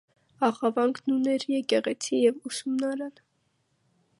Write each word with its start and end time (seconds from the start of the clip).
Ախավանքն 0.45 1.13
ուներ 1.17 1.45
եկեղեցի 1.55 2.23
և 2.23 2.51
ուսումնարան։ 2.51 3.13